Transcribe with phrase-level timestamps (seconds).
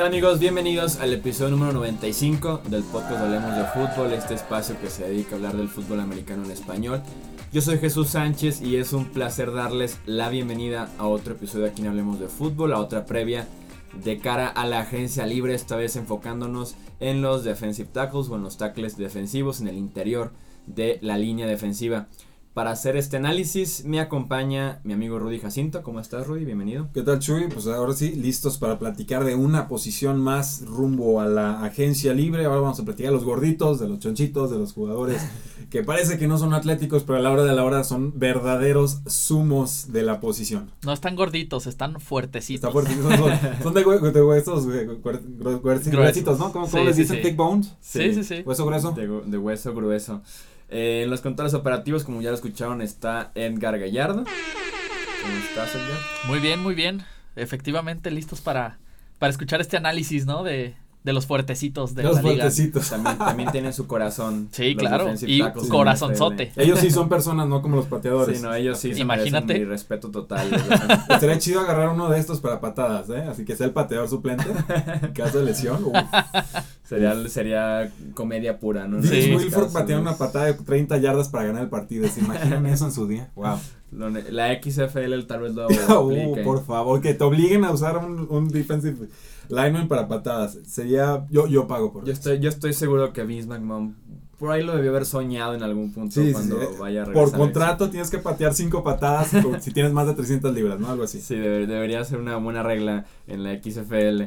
[0.00, 0.38] tal amigos?
[0.38, 5.32] Bienvenidos al episodio número 95 del podcast Hablemos de Fútbol, este espacio que se dedica
[5.32, 7.02] a hablar del fútbol americano en español.
[7.52, 11.82] Yo soy Jesús Sánchez y es un placer darles la bienvenida a otro episodio aquí
[11.82, 13.46] en Hablemos de Fútbol, a otra previa
[14.02, 18.42] de cara a la agencia libre, esta vez enfocándonos en los defensive tackles o en
[18.42, 20.32] los tackles defensivos en el interior
[20.66, 22.06] de la línea defensiva.
[22.54, 25.84] Para hacer este análisis me acompaña mi amigo Rudy Jacinto.
[25.84, 26.44] ¿Cómo estás, Rudy?
[26.44, 26.88] Bienvenido.
[26.92, 27.46] ¿Qué tal, Chuy?
[27.48, 32.44] Pues ahora sí, listos para platicar de una posición más rumbo a la agencia libre.
[32.46, 35.22] Ahora vamos a platicar de los gorditos, de los chonchitos, de los jugadores
[35.70, 38.98] que parece que no son atléticos, pero a la hora de la hora son verdaderos
[39.06, 40.72] sumos de la posición.
[40.84, 42.68] No están gorditos, están fuertecitos.
[42.68, 46.52] Están fuertecitos, son, son de, hue- de huesos gruesitos, ¿no?
[46.52, 47.16] ¿Cómo, cómo Sí, les sí, dicen?
[47.18, 47.22] sí.
[47.22, 47.76] Thick bones.
[47.80, 48.42] Sí, sí, sí.
[48.44, 48.90] Hueso grueso.
[48.90, 50.20] De, de hueso grueso.
[50.70, 54.24] Eh, en los controles operativos, como ya lo escucharon, está Edgar Gallardo.
[54.24, 55.98] ¿Cómo estás, Edgar?
[56.28, 57.02] Muy bien, muy bien.
[57.36, 58.78] Efectivamente, listos para,
[59.18, 60.42] para escuchar este análisis, ¿no?
[60.44, 62.34] De, de los fuertecitos de Los la liga.
[62.34, 62.88] fuertecitos.
[62.90, 64.48] También, también tienen su corazón.
[64.52, 65.12] Sí, los claro.
[65.22, 66.52] Y corazonzote.
[66.56, 68.38] Ellos sí son personas, no como los pateadores.
[68.38, 69.58] Sí, no, ellos sí Imagínate.
[69.58, 70.48] mi respeto total.
[71.08, 73.24] Estaría chido agarrar uno de estos para patadas, ¿eh?
[73.28, 74.44] Así que sea el pateador suplente.
[75.02, 75.82] En caso de lesión.
[75.84, 75.94] Uf.
[76.90, 79.00] Sería, sería comedia pura, ¿no?
[79.02, 79.32] Sí.
[79.34, 82.08] Wilford pateando una patada de 30 yardas para ganar el partido.
[82.08, 83.30] ¿Se imaginan eso en su día?
[83.36, 83.58] Wow.
[84.30, 85.66] La XFL tal vez lo
[86.00, 89.08] Uh, por favor, que te obliguen a usar un, un defensive
[89.48, 90.58] lineman para patadas.
[90.66, 91.26] Sería.
[91.30, 92.20] Yo, yo pago por Yo eso.
[92.20, 93.94] estoy, yo estoy seguro que Vince McMahon
[94.38, 96.66] por ahí lo debió haber soñado en algún punto Sí, cuando sí.
[96.80, 97.38] vaya a Por regresar.
[97.38, 99.30] contrato tienes que patear 5 patadas
[99.60, 100.88] si tienes más de 300 libras, ¿no?
[100.88, 101.20] Algo así.
[101.20, 104.22] Sí, debe- debería ser una buena regla en la XFL.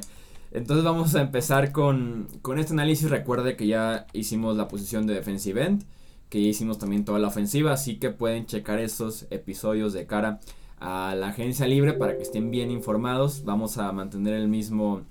[0.53, 3.09] Entonces vamos a empezar con, con este análisis.
[3.09, 5.83] Recuerde que ya hicimos la posición de defensive end,
[6.29, 10.39] que ya hicimos también toda la ofensiva, así que pueden checar esos episodios de cara
[10.79, 13.43] a la agencia libre para que estén bien informados.
[13.45, 15.01] Vamos a mantener el mismo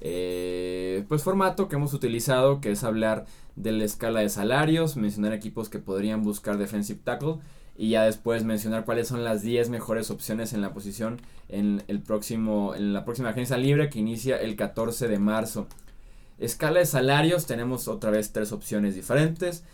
[0.00, 5.34] eh, pues formato que hemos utilizado, que es hablar de la escala de salarios, mencionar
[5.34, 7.36] equipos que podrían buscar defensive tackle
[7.78, 12.00] y ya después mencionar cuáles son las 10 mejores opciones en la posición en el
[12.00, 15.66] próximo en la próxima agencia libre que inicia el 14 de marzo.
[16.38, 19.64] Escala de salarios tenemos otra vez tres opciones diferentes.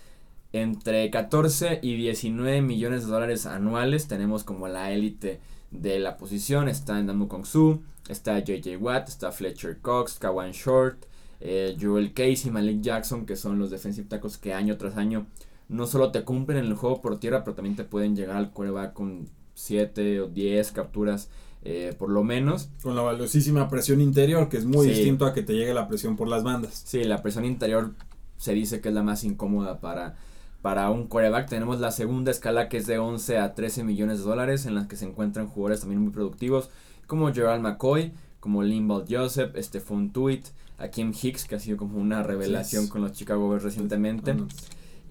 [0.52, 6.68] Entre 14 y 19 millones de dólares anuales tenemos como la élite de la posición.
[6.68, 11.06] Está Ndamu Kong Su, está JJ Watt, está Fletcher Cox, Kawan Short,
[11.40, 15.26] eh, Joel Casey, Malik Jackson, que son los defensive tackles que año tras año
[15.72, 18.50] no solo te cumplen en el juego por tierra, pero también te pueden llegar al
[18.52, 21.28] quarterback con 7 o 10 capturas
[21.64, 22.70] eh, por lo menos.
[22.82, 24.94] Con la valiosísima presión interior, que es muy Sí.
[24.94, 26.82] distinto a que te llegue la presión por las bandas.
[26.84, 27.92] Sí, la presión interior
[28.36, 30.16] se dice que es la más incómoda para,
[30.60, 31.48] para un quarterback.
[31.48, 34.88] Tenemos la segunda escala que es de 11 a 13 millones de dólares, en las
[34.88, 36.68] que se encuentran jugadores también muy productivos,
[37.06, 40.46] como Gerald McCoy, como Limbal Joseph, Stephon Tuitt,
[40.78, 44.34] Akiem Hicks, que ha sido como una revelación con los Chicago Bears recientemente.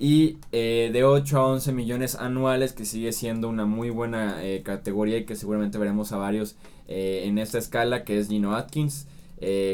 [0.04, 4.64] Y eh, de 8 a 11 millones anuales, que sigue siendo una muy buena eh,
[4.64, 6.56] categoría y que seguramente veremos a varios
[6.88, 9.06] eh, en esta escala, que es Gino Atkins,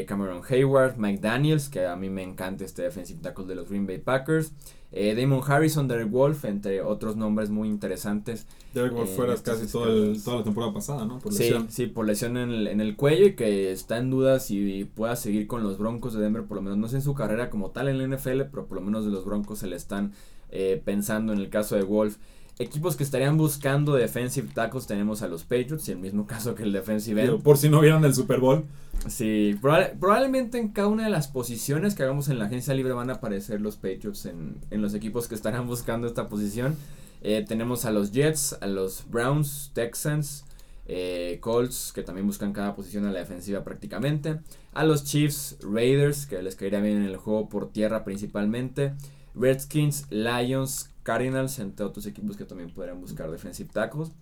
[0.06, 3.86] Cameron Hayward, Mike Daniels, que a mí me encanta este defensive tackle de los Green
[3.86, 4.52] Bay Packers,
[4.92, 8.46] eh, Damon Harrison, Derek Wolf, entre otros nombres muy interesantes.
[8.74, 10.24] Derek Wolf Eh, fuera casi todo el- escalas.
[10.24, 11.18] toda la temporada pasada, ¿no?
[11.18, 14.40] Por Sí, sí, por lesión en el, en el cuello y que está en duda
[14.40, 17.14] si pueda seguir con los Broncos de Denver, por lo menos no sé en su
[17.14, 19.76] carrera como tal en la NFL, pero por lo menos de los Broncos se le
[19.76, 20.12] están
[20.50, 22.16] eh, pensando en el caso de Wolf.
[22.60, 26.64] Equipos que estarían buscando defensive tackles tenemos a los Patriots y el mismo caso que
[26.64, 27.42] el defensive end.
[27.42, 28.64] Por si no vieron el Super Bowl.
[29.06, 32.92] Sí, probable- probablemente en cada una de las posiciones que hagamos en la agencia libre
[32.94, 36.74] van a aparecer los Patriots en, en los equipos que estarán buscando esta posición.
[37.22, 40.44] Eh, tenemos a los Jets, a los Browns, Texans,
[40.86, 44.40] eh, Colts, que también buscan cada posición a la defensiva prácticamente.
[44.72, 48.94] A los Chiefs, Raiders, que les caería bien en el juego por tierra principalmente.
[49.36, 54.12] Redskins, Lions, Cardinals, entre otros equipos que también podrían buscar defensive tackles.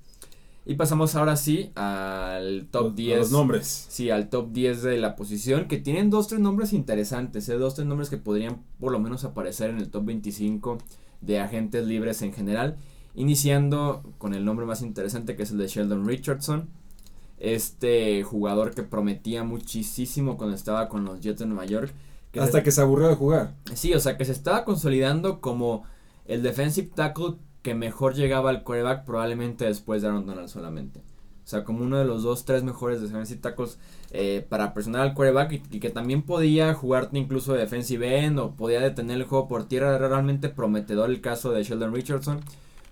[0.64, 3.18] Y pasamos ahora sí al top Los- a 10.
[3.18, 3.86] Los nombres.
[3.88, 7.54] Sí, al top 10 de la posición, que tienen dos, tres nombres interesantes, ¿eh?
[7.54, 10.78] dos, tres nombres que podrían por lo menos aparecer en el top 25
[11.20, 12.76] de agentes libres en general,
[13.14, 16.68] iniciando con el nombre más interesante que es el de Sheldon Richardson,
[17.38, 21.92] este jugador que prometía muchísimo cuando estaba con los Jets de Nueva York.
[22.32, 23.54] que Hasta se- que se aburrió de jugar.
[23.74, 25.84] Sí, o sea que se estaba consolidando como
[26.28, 31.00] el defensive tackle que mejor llegaba al quarterback probablemente después de Aaron Donald solamente.
[31.46, 33.78] O sea, como uno de los dos, tres mejores defensive tackles
[34.10, 38.56] eh, para presionar al quarterback y, que también podía jugarte incluso de defensive end o
[38.56, 39.94] podía detener el juego por tierra.
[39.94, 42.40] Era realmente prometedor el caso de Sheldon Richardson.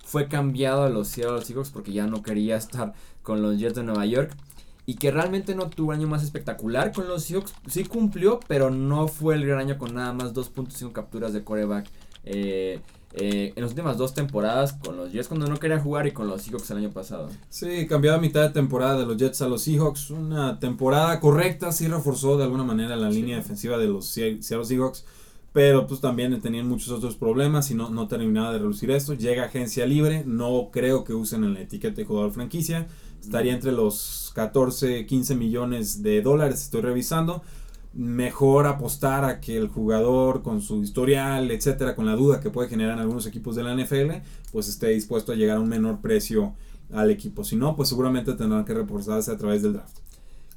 [0.05, 3.83] Fue cambiado a los Seattle Seahawks porque ya no quería estar con los Jets de
[3.83, 4.37] Nueva York.
[4.87, 7.55] y que realmente no tuvo año más espectacular con los Seahawks.
[7.67, 11.89] Sí cumplió, pero no fue el gran año con nada más 2.5 capturas de coreback.
[12.25, 12.81] Eh,
[13.17, 16.27] eh, en las últimas dos temporadas con los Jets cuando no quería jugar y con
[16.27, 17.29] los Seahawks el año pasado.
[17.49, 20.11] Sí, cambió a mitad de temporada de los Jets a los Seahawks.
[20.11, 25.05] Una temporada correcta, sí reforzó de alguna manera la línea defensiva de los Seattle Seahawks.
[25.53, 29.15] Pero pues también tenían muchos otros problemas y no, no terminaba de reducir esto.
[29.15, 32.89] Llega agencia libre, no creo que usen en la etiqueta de jugador franquicia.
[33.21, 37.43] Estaría entre los 14, 15 millones de dólares, estoy revisando
[37.95, 42.69] mejor apostar a que el jugador con su historial, etcétera, con la duda que puede
[42.69, 46.01] generar en algunos equipos de la NFL, pues esté dispuesto a llegar a un menor
[46.01, 46.55] precio
[46.93, 47.45] al equipo.
[47.45, 50.04] Si no, pues seguramente tendrán que reportarse a través del draft.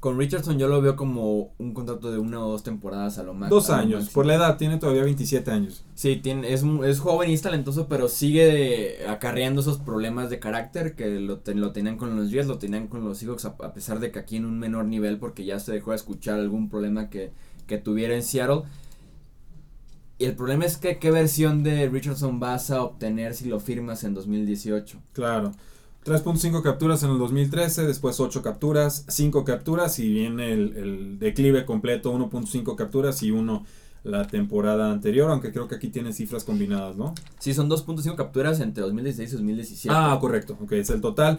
[0.00, 3.34] Con Richardson yo lo veo como un contrato de una o dos temporadas a lo
[3.34, 3.50] más.
[3.50, 5.84] Dos años, por la edad, tiene todavía 27 años.
[5.94, 10.94] Sí, tiene, es, es joven y es talentoso, pero sigue acarreando esos problemas de carácter
[10.94, 14.12] que lo, lo tenían con los Jets, lo tenían con los Seahawks, a, pesar de
[14.12, 17.32] que aquí en un menor nivel, porque ya se dejó de escuchar algún problema que,
[17.66, 18.62] que tuviera en Seattle.
[20.18, 24.04] Y el problema es que qué versión de Richardson vas a obtener si lo firmas
[24.04, 25.00] en 2018.
[25.12, 25.52] Claro.
[26.08, 32.12] 3.5 capturas en el 2013, después 8 capturas, 5 capturas y viene el, declive completo,
[32.14, 33.66] 1.5 capturas y 1
[34.04, 37.14] la temporada anterior, aunque creo que aquí tiene cifras combinadas, ¿no?
[37.38, 39.94] Sí, son 2.5 capturas entre 2016 y 2017.
[39.94, 41.38] Ah, correcto, ok, es el total.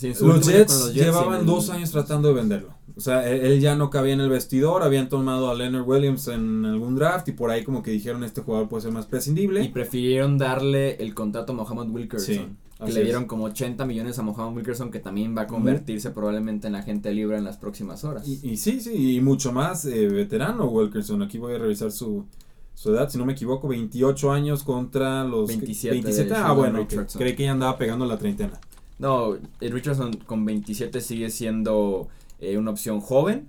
[0.00, 2.70] los, Jets llevaban dos años tratando de venderlo.
[2.96, 6.64] O sea, él, ya no cabía en el vestidor, habían tomado a Leonard Williams en
[6.64, 9.62] algún draft y por ahí como que dijeron este jugador puede ser más prescindible.
[9.62, 14.22] Y prefirieron darle el contrato a Mohamed Wilkerson que le dieron como 80 millones a
[14.22, 18.26] Mohamed Wilkerson, que también va a convertirse probablemente en agente libre en las próximas horas.
[18.26, 21.22] Y, sí, sí, y mucho más eh, veterano Wilkerson.
[21.22, 22.26] Aquí voy a revisar su,
[22.74, 25.94] su edad, si no me equivoco, 28 años contra los 27.
[25.94, 26.86] 27 ah, bueno,
[27.16, 28.60] creí que ya andaba pegando la treintena.
[28.98, 32.08] No, Richardson con 27 sigue siendo
[32.40, 33.48] eh, una opción joven,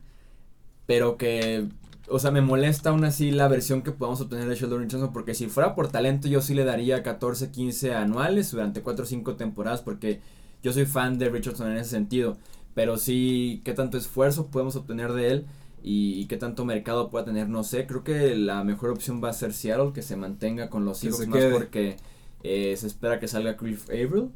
[0.85, 1.67] pero que
[2.07, 5.33] o sea, me molesta aún así la versión que podamos obtener de Sheldon Richardson, porque
[5.33, 9.35] si fuera por talento yo sí le daría 14, 15 anuales durante 4 o 5
[9.35, 10.21] temporadas, porque
[10.61, 12.37] yo soy fan de Richardson en ese sentido,
[12.73, 15.45] pero sí, qué tanto esfuerzo podemos obtener de él
[15.81, 19.33] y, qué tanto mercado pueda tener, no sé, creo que la mejor opción va a
[19.33, 21.97] ser Seattle, que se mantenga con los hijos más porque
[22.43, 24.29] eh, se espera que salga Cliff Averill,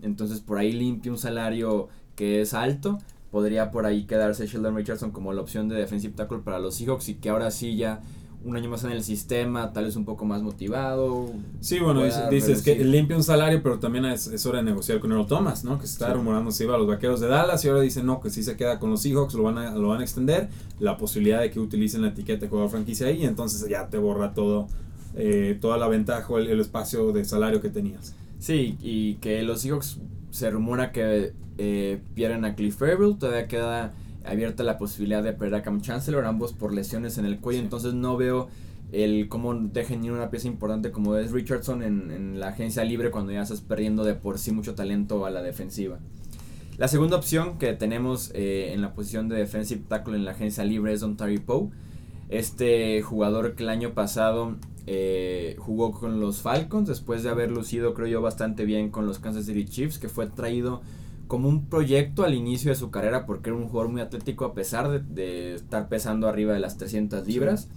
[0.00, 2.98] entonces por ahí limpia un salario que es alto
[3.32, 7.08] podría por ahí quedarse Sheldon Richardson como la opción de defensive tackle para los Seahawks
[7.08, 8.02] y que ahora sí ya
[8.44, 11.30] un año más en el sistema, tal vez un poco más motivado.
[11.60, 15.26] Sí, bueno, dices, que limpia un salario, pero también es, hora de negociar con Earl
[15.26, 15.78] Thomas, ¿no?
[15.78, 18.20] Que se está rumorando si iba a los vaqueros de Dallas y ahora dicen no,
[18.20, 20.48] que sí se queda con los Seahawks, lo van a, lo van a extender,
[20.78, 23.96] la posibilidad de que utilicen la etiqueta de jugador franquicia ahí, y entonces ya te
[23.96, 24.66] borra todo,
[25.14, 28.14] eh, toda la ventaja o el, el espacio de salario que tenías.
[28.40, 29.98] Sí, y que los Seahawks
[30.32, 33.92] se rumora que eh, pierden a Cliff Averill, todavía queda
[34.24, 37.92] abierta la posibilidad de perder a Cam Chancellor, ambos por lesiones en el cuello, entonces
[37.92, 38.48] no veo
[38.92, 43.32] el cómo dejen ir una pieza importante como es Richardson en, la agencia libre cuando
[43.32, 45.98] ya estás perdiendo de por sí mucho talento a la defensiva.
[46.78, 50.64] La segunda opción que tenemos eh, en la posición de defensive tackle en la agencia
[50.64, 51.68] libre es Don Terry Poe.
[52.30, 54.56] Este jugador que el año pasado
[54.86, 59.18] eh, jugó con los Falcons después de haber lucido creo yo bastante bien con los
[59.18, 60.82] Kansas City Chiefs que fue traído
[61.32, 64.52] como un proyecto al inicio de su carrera porque era un jugador muy atlético a
[64.52, 67.68] pesar de, estar pesando arriba de las 300 libras.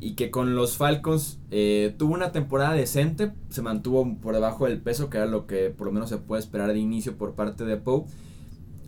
[0.00, 4.80] Y que con los Falcons eh, tuvo una temporada decente, se mantuvo por debajo del
[4.80, 7.66] peso, que era lo que por lo menos se puede esperar de inicio por parte
[7.66, 8.04] de Poe.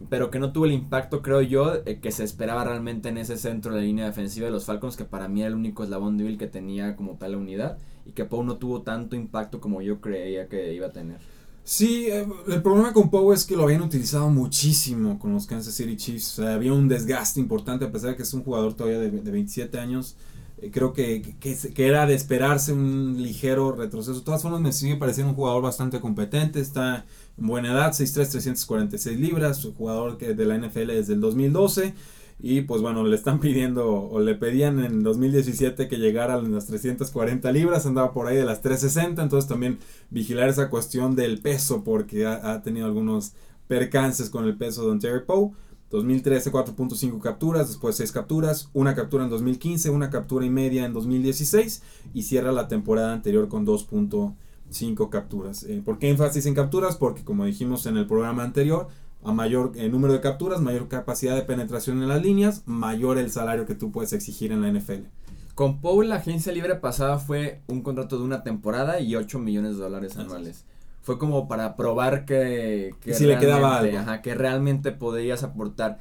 [0.09, 3.37] Pero que no tuvo el impacto, creo yo, eh, que se esperaba realmente en ese
[3.37, 6.19] centro de la línea defensiva de los Falcons, que para mí era el único eslabón
[6.19, 7.79] débil que tenía como tal la unidad.
[8.05, 11.19] Y que Poe no tuvo tanto impacto como yo creía que iba a tener.
[11.67, 15.75] Sí, eh, el problema con Poe es que lo habían utilizado muchísimo con los Kansas
[15.75, 16.39] City Chiefs.
[16.39, 20.15] había un desgaste importante, a pesar de que es un jugador todavía de, 27 años.
[20.59, 24.19] Eh, creo que, que, era de esperarse un ligero retroceso.
[24.19, 26.61] De todas formas, me sigue pareciendo un jugador bastante competente.
[26.61, 27.05] Está
[27.39, 29.65] en buena edad, 6'3, 346 libras.
[29.65, 31.95] Un jugador que de la NFL desde el 2012.
[32.39, 36.67] Y pues bueno, le están pidiendo o le pedían en 2017 que llegara a las
[36.67, 39.79] 340 libras, andaba por ahí de las 360, entonces también
[40.11, 43.33] vigilar esa cuestión del peso porque ha, tenido algunos
[43.69, 45.51] percances con el peso de Ontario Poe.
[45.91, 50.93] 2013 4.5 capturas, después 6 capturas, una captura en 2015, una captura y media en
[50.93, 55.63] 2016 y cierra la temporada anterior con 2.5 capturas.
[55.65, 56.97] Eh, ¿Por qué énfasis en capturas?
[56.97, 58.89] Porque como dijimos en el programa anterior,
[59.25, 63.31] a mayor eh, número de capturas, mayor capacidad de penetración en las líneas, mayor el
[63.31, 65.07] salario que tú puedes exigir en la NFL.
[65.55, 69.77] Con Paul la agencia libre pasada fue un contrato de una temporada y 8 millones
[69.77, 70.65] de dólares anuales.
[71.07, 74.11] Fue como para probar que, que si le quedaba realmente- algo.
[74.11, 75.99] Ajá, que realmente podrías aportar.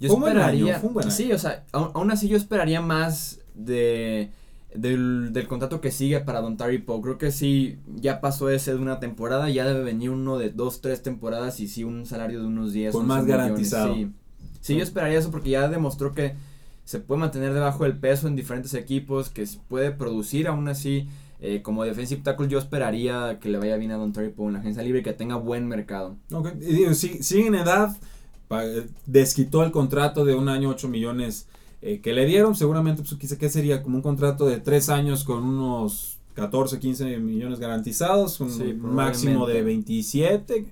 [0.00, 1.14] Yo Fue buen esperaría, año, fue un buen año.
[1.14, 4.30] sí, o sea, aún, así yo esperaría más de
[4.74, 7.02] del, del contrato que sigue para Don Terry Poe.
[7.02, 10.80] Creo que sí, ya pasó ese de una temporada, ya debe venir uno de dos,
[10.80, 13.94] tres temporadas y sí un salario de unos 10, Con 11 más millones, garantizado.
[13.94, 14.10] Sí.
[14.62, 16.36] Sí, yo esperaría eso porque ya demostró que
[16.84, 21.06] se puede mantener debajo del peso en diferentes equipos, que se puede producir aún así.
[21.40, 24.54] Eh, como defensive tackle yo esperaría que le vaya bien a Don Terry Poe en
[24.54, 26.16] la agencia libre y que tenga buen mercado.
[26.32, 26.48] Ok,
[26.94, 27.96] sí- en edad,
[28.50, 31.46] eh, desquitó el contrato de un año 8 millones
[31.80, 35.22] eh, que le dieron, seguramente pues quizá que sería como un contrato de 3 años
[35.22, 39.62] con unos 14, 15 millones garantizados, un Sí, máximo de probablemente.
[39.62, 40.66] 27,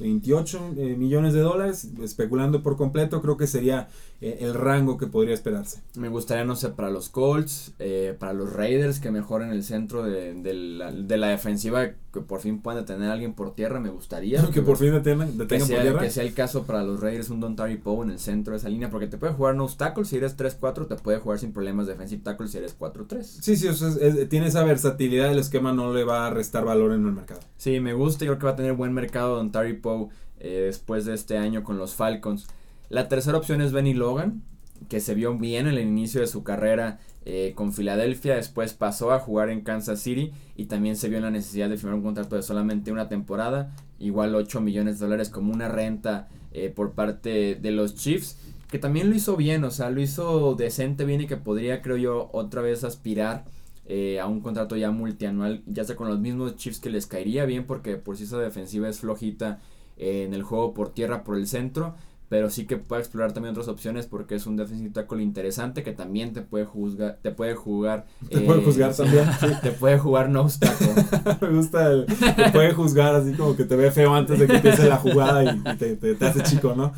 [0.00, 3.88] 28 eh, millones de dólares, especulando por completo, creo que sería
[4.22, 5.80] eh, el rango que podría esperarse.
[5.96, 10.02] Me gustaría, no sé, para los Colts, eh, para los Raiders que mejoren el centro
[10.02, 13.80] de, de la, de la defensiva, que por fin puedan detener a alguien por tierra,
[13.80, 14.44] me gustaría.
[14.52, 16.00] que por fin detengan, detengan por sea, tierra.
[16.00, 18.58] que sea el caso para los Raiders, un Don Terry Poe en el centro de
[18.58, 21.52] esa línea, porque te puede jugar no tackle si eres 3-4, te puede jugar sin
[21.52, 23.22] problemas defensive tackle si eres 4-3.
[23.22, 26.30] Sí, sí, o sea, es- es- tiene esa versatilidad, el esquema no le va a
[26.30, 27.40] restar valor en el mercado.
[27.56, 30.08] Sí, me gusta, yo creo que va a tener buen mercado Don Terry Poe
[30.40, 32.46] eh, después de este año con los Falcons.
[32.90, 34.42] La tercera opción es Benny Logan,
[34.88, 39.12] que se vio bien en el inicio de su carrera eh, con Filadelfia, después pasó
[39.12, 42.02] a jugar en Kansas City y también se vio en la necesidad de firmar un
[42.02, 46.94] contrato de solamente una temporada, igual 8 millones de dólares como una renta eh, por
[46.94, 51.20] parte de los Chiefs, que también lo hizo bien, o sea, lo hizo decente bien
[51.20, 53.44] y que podría, creo yo, otra vez aspirar
[53.86, 57.44] eh, a un contrato ya multianual, ya sea con los mismos Chiefs que les caería
[57.44, 59.60] bien porque por si esa defensiva es flojita
[59.96, 61.94] en el juego por tierra, por el centro,
[62.30, 65.92] pero sí que puede explorar también otras opciones porque es un defensive tackle interesante que
[65.92, 69.46] también te puede juzgar, te puede jugar, Te puede juzgar también, sí.
[69.60, 70.94] te puede jugar nose tackle.
[71.50, 74.54] Me gusta el te puede juzgar así como que te ve feo antes de que
[74.56, 76.92] empiece la jugada y, y te, te- te hace chico, ¿no?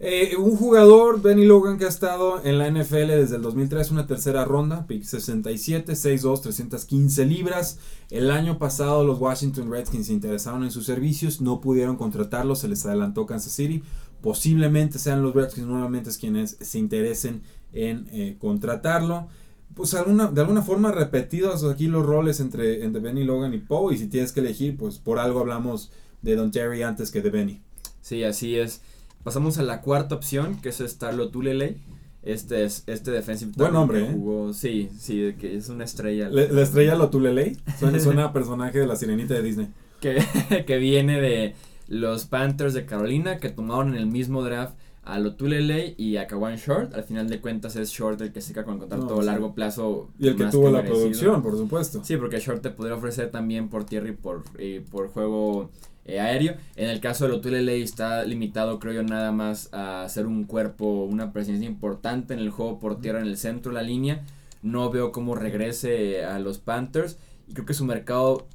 [0.00, 4.06] Eh, un jugador, Benny Logan, que ha estado en la NFL desde el 2003, una
[4.08, 7.78] tercera ronda, pick 67, 6'2, 315 libras.
[8.10, 12.68] El año pasado los Washington Redskins se interesaron en sus servicios, no pudieron contratarlo, se
[12.68, 13.82] les adelantó Kansas City.
[14.24, 17.42] Posiblemente sean los Redskins nuevamente quienes se interesen
[17.74, 19.28] en eh, contratarlo
[19.74, 23.92] pues alguna, de alguna forma repetidos aquí los roles entre, entre Benny Logan y Poe
[23.94, 25.90] y si tienes que elegir pues por algo hablamos
[26.22, 27.60] de Don Terry antes que de Benny.
[28.00, 28.80] Sí, así es.
[29.24, 31.76] Pasamos a la cuarta opción, que es Starlo Tulele.
[32.22, 34.10] Este es este defensive Buen nombre, ¿eh?
[34.10, 36.30] jugó, sí, sí, que es una estrella.
[36.30, 39.68] Le- la estrella lo Tuleley suena, suena a personaje de la sirenita de Disney.
[40.00, 40.22] que,
[40.66, 41.54] que viene de
[41.88, 46.56] los Panthers de Carolina, que tomaron en el mismo draft a Lotulele y a Kawan
[46.56, 46.94] Short.
[46.94, 49.20] Al final de cuentas es Short el que se queda con el contrato No, a
[49.20, 49.26] sí.
[49.26, 50.08] largo plazo.
[50.18, 50.96] Y el que tuvo la merecido.
[51.00, 52.02] producción, por supuesto.
[52.02, 55.70] Sí, porque Short te podría ofrecer también por tierra y por, y por juego
[56.06, 56.54] eh, aéreo.
[56.76, 61.04] En el caso de Lotulele está limitado, creo yo, nada más a hacer un cuerpo,
[61.04, 64.22] una presencia importante en el juego por tierra en el centro de la línea.
[64.62, 68.46] No veo cómo regrese a los Panthers y creo que su mercado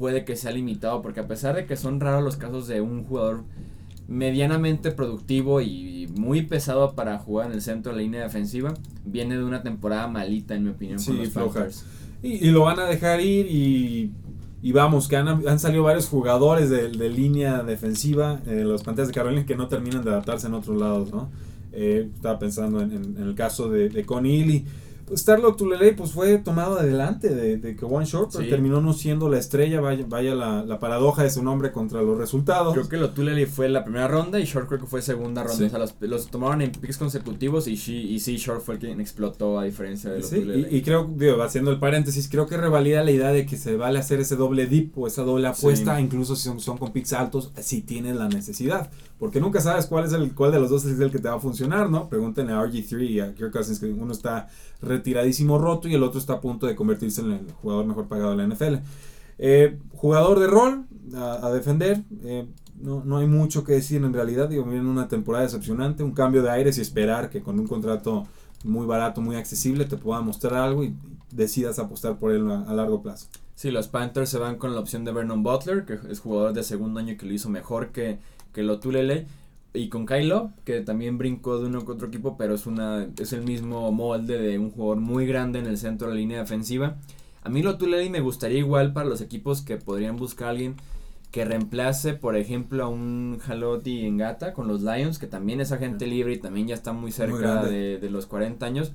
[0.00, 3.04] puede que sea limitado porque a pesar de que son raros los casos de un
[3.04, 3.44] jugador
[4.08, 8.72] medianamente productivo y muy pesado para jugar en el centro de la línea defensiva,
[9.04, 11.28] viene de una temporada malita en mi opinión Sí, con los.
[11.28, 11.84] Panthers.
[12.22, 14.10] Y, y lo van a dejar ir y,
[14.62, 19.08] y vamos, que han, han salido varios jugadores de, de línea defensiva, eh, los Panteras
[19.08, 21.28] de Carolina, que no terminan de adaptarse en otros lados, ¿no?
[21.72, 24.64] Eh, estaba pensando en, en- en el caso de, de Connie
[25.10, 25.16] Ely.
[25.16, 28.50] Pues Starlo Tulele pues fue tomado adelante de, de que One Short, pero Sí.
[28.50, 32.16] terminó no siendo la estrella, vaya, vaya la, la paradoja de su nombre contra los
[32.16, 32.74] resultados.
[32.74, 35.56] Creo que Lotulele fue la primera ronda y Short creo que fue segunda ronda.
[35.58, 35.64] Sí.
[35.64, 38.80] O sea, los, los tomaron en picks consecutivos y, sí, y sí, Short fue el
[38.80, 40.68] quien explotó a diferencia de Sí, Lotulele.
[40.70, 43.76] y, y creo, digo, haciendo el paréntesis, creo que revalida la idea de que se
[43.76, 46.02] vale hacer ese doble dip o esa doble apuesta, Sí.
[46.02, 48.90] incluso si son, son con picks altos, si tienes la necesidad.
[49.20, 51.34] Porque nunca sabes cuál es el cuál de los dos es el que te va
[51.34, 52.08] a funcionar, ¿no?
[52.08, 54.48] Pregúntenle a RG3 y a Kirk Cousins que uno está
[54.80, 58.34] retiradísimo roto y el otro está a punto de convertirse en el jugador mejor pagado
[58.34, 58.76] de la NFL.
[59.36, 62.02] Eh, jugador de rol a, defender.
[62.24, 62.46] eh,
[62.80, 64.48] no, no hay mucho que decir en realidad.
[64.48, 68.26] Digo, viene una temporada decepcionante, un cambio de aires y esperar que con un contrato
[68.64, 70.94] muy barato, muy accesible, te pueda mostrar algo y
[71.30, 73.26] decidas apostar por él a, a largo plazo.
[73.54, 76.62] Sí, los Panthers se van con la opción de Vernon Butler, que es jugador de
[76.62, 78.18] segundo año que lo hizo mejor que,
[78.52, 79.26] que Lotulele.
[79.72, 83.32] Y con Kylo, que también brincó de uno que otro equipo, pero es una es
[83.32, 86.96] el mismo molde de un jugador muy grande en el centro de la línea defensiva.
[87.44, 90.74] A mí Lotulele me gustaría igual para los equipos que podrían buscar a alguien
[91.30, 96.08] que reemplace, por ejemplo, a un Haloti Engata con los Lions, que también es agente
[96.08, 98.90] libre y también ya está muy cerca de, de los 40 años.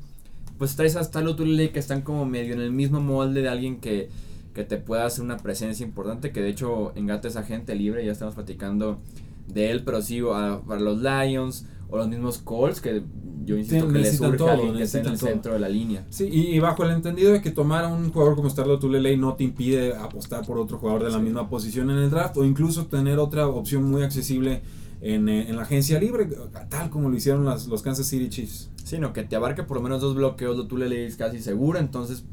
[0.57, 4.09] Pues traes hasta Lotulele que están como medio en el mismo molde de alguien que
[4.55, 8.13] que te pueda hacer una presencia importante, que de hecho Engate es agente libre, ya
[8.13, 8.99] estamos platicando
[9.47, 13.03] de él, pero sí para los Lions o los mismos Colts, que
[13.45, 16.05] yo insisto que le surge todo, alguien que esté en el centro de la línea.
[16.09, 19.35] Sí, y, bajo el entendido de que tomar a un jugador como Starlo Tulele no
[19.35, 22.87] te impide apostar por otro jugador de la misma posición en el draft o incluso
[22.87, 24.63] tener otra opción muy accesible
[25.01, 26.27] en, eh, en la agencia libre,
[26.69, 28.71] tal como lo hicieron las, los Kansas City Chiefs.
[28.83, 32.25] Sino que te abarque por lo menos dos bloqueos, lo Tulele es casi seguro, entonces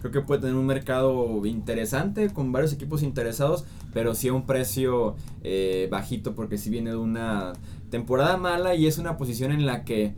[0.00, 4.46] creo que puede tener un mercado interesante con varios equipos interesados, pero sí a un
[4.46, 7.52] precio eh, bajito porque si viene de una
[7.90, 10.14] temporada mala y es una posición en la que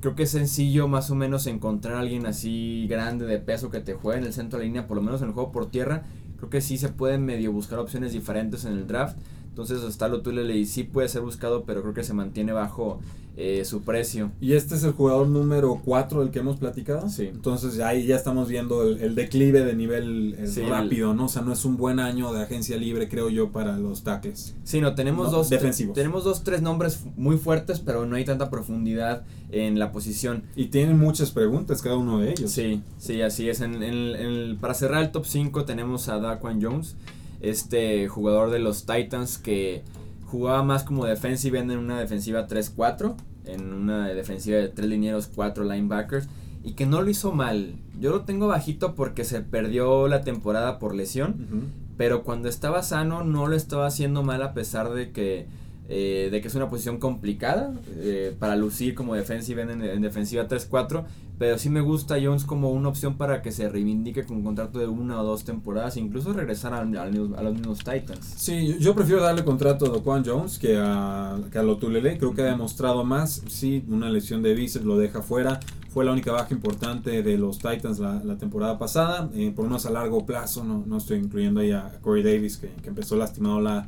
[0.00, 3.80] creo que es sencillo más o menos encontrar a alguien así grande de peso que
[3.80, 5.70] te juegue en el centro de la línea, por lo menos en el juego por
[5.70, 6.04] tierra.
[6.36, 9.18] Creo que sí se pueden medio buscar opciones diferentes en el draft.
[9.48, 13.00] Entonces hasta lo tú le sí puede ser buscado, pero creo que se mantiene bajo
[13.40, 14.32] eh, su precio.
[14.40, 17.08] Y este es el jugador número 4 del que hemos platicado.
[17.08, 17.26] Sí.
[17.26, 21.26] Entonces ahí ya estamos viendo el, declive de nivel eh, rápido, ¿no?
[21.26, 24.56] O sea, no es un buen año de agencia libre, creo yo, para los tackles.
[24.64, 25.94] Sí, no, tenemos dos defensivos.
[25.94, 30.42] Tenemos dos, tres nombres muy fuertes, pero no hay tanta profundidad en la posición.
[30.56, 32.50] Y tienen muchas preguntas cada uno de ellos.
[32.50, 33.60] Sí, sí, así es.
[33.60, 36.96] En, para cerrar el top 5 tenemos a Daquan Jones,
[37.40, 39.84] este jugador de los Titans que
[40.28, 43.14] jugaba más como defensive end en una defensiva 3-4,
[43.44, 46.28] en una defensiva de tres linieros, cuatro linebackers,
[46.62, 47.76] y que no lo hizo mal.
[47.98, 53.24] Yo lo tengo bajito porque se perdió la temporada por lesión, pero cuando estaba sano
[53.24, 55.46] no lo estaba haciendo mal a pesar de que
[55.88, 60.46] eh, de que es una posición complicada eh, para lucir como defensive en, en defensiva
[60.46, 61.04] 3-4,
[61.38, 64.80] pero sí me gusta Jones como una opción para que se reivindique con un contrato
[64.80, 68.34] de una o dos temporadas, incluso regresar a, los mismos Titans.
[68.36, 72.42] Sí, yo prefiero darle contrato a Juan Jones que a, que a Lotulele, creo que
[72.42, 76.52] ha demostrado más, sí, una lesión de bíceps lo deja fuera, fue la única baja
[76.52, 80.84] importante de los Titans la, la temporada pasada, eh, por unos a largo plazo, no,
[80.86, 83.86] no estoy incluyendo ahí a Corey Davis que, que empezó lastimado la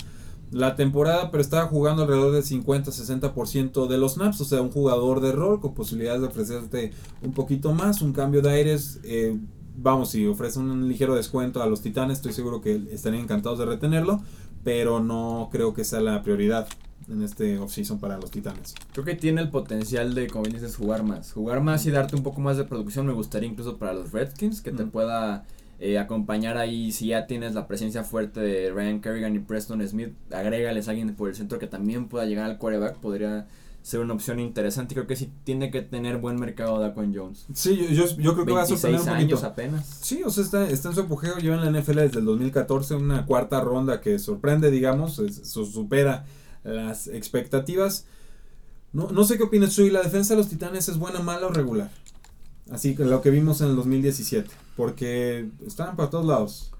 [0.50, 5.20] la temporada, pero estaba jugando alrededor del 50-60% de los snaps, o sea, un jugador
[5.20, 9.00] de rol con posibilidades de ofrecerte un poquito más, un cambio de aires.
[9.04, 9.38] Eh,
[9.76, 13.66] vamos, si ofrece un ligero descuento a los Titanes, estoy seguro que estarían encantados de
[13.66, 14.20] retenerlo,
[14.64, 16.66] pero no creo que sea la prioridad
[17.08, 18.74] en este offseason para los Titanes.
[18.92, 21.32] Creo que tiene el potencial de, como dices, jugar más.
[21.32, 24.60] Jugar más y darte un poco más de producción me gustaría incluso para los Redskins,
[24.60, 25.44] que te pueda
[25.82, 30.12] eh, acompañar ahí, si ya tienes la presencia fuerte de Ryan Kerrigan y Preston Smith,
[30.30, 33.46] agrégales a alguien por el centro que también pueda llegar al quarterback, podría
[33.80, 34.94] ser una opción interesante.
[34.94, 37.46] Creo que sí tiene que tener buen mercado Daquan Jones.
[37.54, 39.24] Sí, yo, yo, creo que va a sorprender un poquito.
[39.24, 39.98] años apenas.
[40.02, 41.38] Sí, o sea, está, está en su apogeo.
[41.38, 46.26] Lleva en la NFL desde el 2014 una cuarta ronda que sorprende, digamos, supera
[46.62, 48.04] las expectativas.
[48.92, 49.82] No, no sé qué opinas tú.
[49.82, 51.90] ¿Y la defensa de los Titanes es buena, mala o regular?
[52.70, 54.48] Así que lo que vimos en el 2017.
[54.76, 56.72] Porque están para todos lados.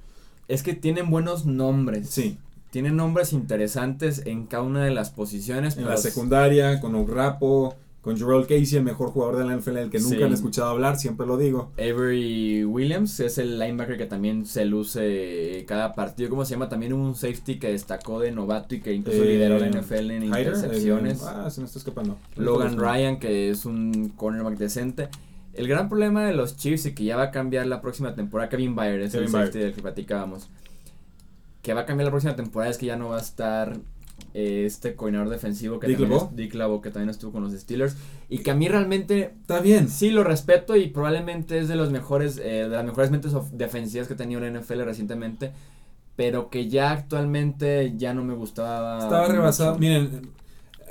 [0.48, 2.08] Es que tienen buenos nombres.
[2.10, 2.38] Sí.
[2.70, 5.76] Tienen nombres interesantes en cada una de las posiciones.
[5.76, 9.90] En la secundaria, con Ograpo, con Jerome Casey, el mejor jugador de la NFL, el
[9.90, 11.70] que nunca han escuchado hablar, siempre lo digo.
[11.78, 16.30] Avery Williams es el linebacker que también se luce cada partido.
[16.30, 16.68] ¿Cómo se llama?
[16.68, 20.24] También un safety que destacó de novato y que incluso lideró la eh, NFL en
[20.24, 21.22] intercepciones.
[21.22, 22.16] ah, se me está escapando.
[22.36, 25.08] Logan Ryan, que es un cornerback decente.
[25.52, 28.48] El gran problema de los Chiefs y que ya va a cambiar la próxima temporada,
[28.48, 30.48] Kevin Byard es el safety del que platicábamos,
[31.62, 33.76] que va a cambiar la próxima temporada es que ya no va a estar
[34.34, 37.96] eh, este coordinador defensivo que Dick también es, Dick que también estuvo con los Steelers
[38.28, 39.88] y que a mí realmente está bien.
[39.88, 44.06] sí lo respeto y probablemente es de los mejores eh, de las mejores mentes defensivas
[44.06, 45.52] que ha tenido la NFL recientemente
[46.16, 49.78] pero que ya actualmente ya no me gustaba estaba rebasado.
[49.78, 50.30] miren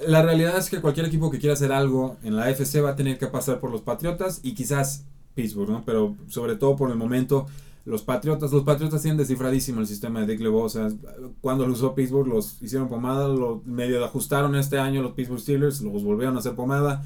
[0.08, 2.96] la realidad es que cualquier equipo que quiera hacer algo en la AFC va a
[2.96, 5.84] tener que pasar por los Patriotas y quizás Pittsburgh, ¿no?
[5.86, 7.48] Pero sobre todo por el momento,
[7.86, 10.90] los Patriotas, los Patriotas tienen descifradísimo el sistema de Dick LeBeau, o sea,
[11.42, 15.82] cuando lo usó Pittsburgh los hicieron pomada, lo medio ajustaron este año los Pittsburgh Steelers,
[15.82, 17.04] los volvieron a hacer pomada.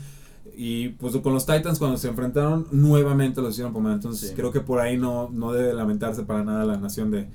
[0.55, 4.59] Y pues con los Titans cuando se enfrentaron nuevamente los hicieron pomada, entonces creo que
[4.59, 7.27] por ahí no, no debe lamentarse para nada la nación de,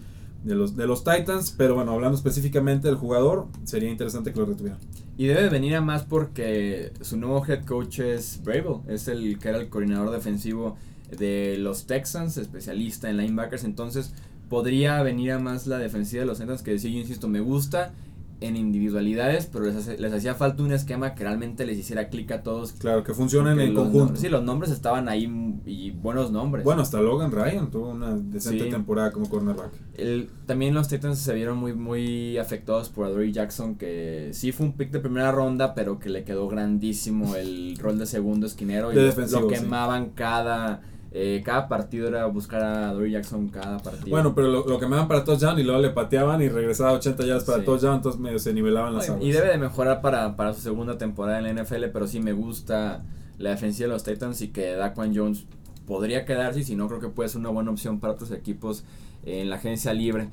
[0.45, 4.47] de los, de los Titans, pero bueno, hablando específicamente del jugador, sería interesante que lo
[4.47, 4.79] retuvieran.
[5.17, 9.49] Y debe venir a más porque su nuevo head coach es Bravo, es el que
[9.49, 10.77] era el coordinador defensivo
[11.17, 14.13] de los Texans, especialista en linebackers, entonces
[14.49, 17.93] podría venir a más la defensiva de los Titans que sí, yo insisto, me gusta
[18.41, 22.73] en individualidades, pero les, hacía falta un esquema que realmente les hiciera clic a todos.
[22.73, 24.17] Claro, que funcionen en conjunto.
[24.17, 26.65] sí, los nombres estaban ahí y buenos nombres.
[26.65, 29.73] Bueno, hasta Logan Ryan tuvo una decente temporada como cornerback.
[29.95, 34.67] El, también los Titans se vieron muy, muy afectados por Adoree Jackson, que sí fue
[34.67, 38.93] un pick de primera ronda, pero que le quedó grandísimo el rol de segundo esquinero.
[38.93, 44.09] y lo quemaban cada Eh, cada partido era buscar a Dory Jackson cada partido.
[44.11, 46.93] Bueno, pero lo, lo que me daban para touchdown y luego le pateaban y regresaba
[46.93, 47.65] 80 yardas para Sí.
[47.65, 49.25] touchdown, entonces medio se nivelaban las aguas.
[49.25, 52.33] y debe de mejorar para, para su segunda temporada en la NFL, pero sí me
[52.33, 53.03] gusta
[53.39, 55.45] la defensiva de los Titans y que Daquan Jones
[55.87, 58.85] podría quedarse y si no creo que puede ser una buena opción para otros equipos
[59.25, 60.29] en la agencia libre.